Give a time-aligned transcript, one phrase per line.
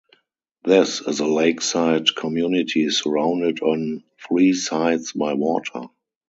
[0.63, 5.83] This is a lakeside community surrounded on three sides by water.